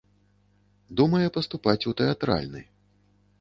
[1.01, 2.61] Думае паступаць у тэатральны.